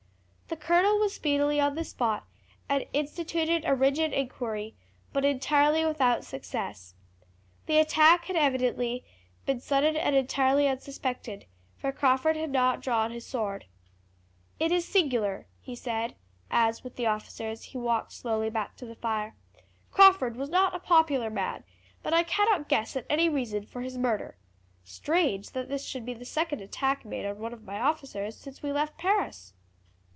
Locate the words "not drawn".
12.49-13.11